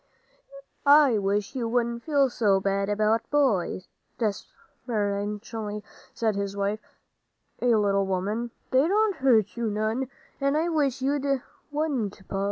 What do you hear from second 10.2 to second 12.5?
and I wish you wouldn't, Pa."